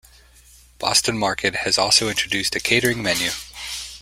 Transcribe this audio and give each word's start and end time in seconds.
Boston 0.79 1.15
Market 1.15 1.57
has 1.57 1.77
also 1.77 2.09
introduced 2.09 2.55
a 2.55 2.59
catering 2.59 3.03
menu. 3.03 3.29